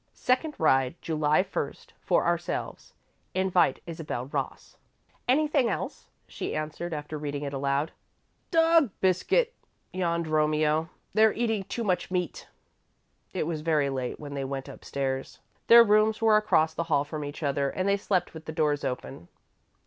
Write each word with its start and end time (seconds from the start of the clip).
Second 0.15 0.55
ride, 0.57 0.95
July 0.99 1.43
first, 1.43 1.93
for 1.99 2.25
ourselves. 2.25 2.95
Invite 3.35 3.83
Isabel 3.85 4.25
Ross." 4.25 4.75
"Anything 5.27 5.69
else?" 5.69 6.07
she 6.25 6.55
asked, 6.55 6.81
after 6.81 7.19
reading 7.19 7.43
it 7.43 7.53
aloud. 7.53 7.91
"Dog 8.49 8.89
biscuit," 8.99 9.53
yawned 9.93 10.25
Romeo. 10.27 10.89
"They're 11.13 11.33
eating 11.33 11.65
too 11.65 11.83
much 11.83 12.09
meat." 12.09 12.47
It 13.31 13.45
was 13.45 13.61
very 13.61 13.91
late 13.91 14.19
when 14.19 14.33
they 14.33 14.43
went 14.43 14.67
up 14.67 14.83
stairs. 14.83 15.37
Their 15.67 15.83
rooms 15.83 16.19
were 16.19 16.35
across 16.35 16.73
the 16.73 16.85
hall 16.85 17.03
from 17.03 17.23
each 17.23 17.43
other 17.43 17.69
and 17.69 17.87
they 17.87 17.95
slept 17.97 18.33
with 18.33 18.45
the 18.45 18.51
doors 18.51 18.83
open. 18.83 19.27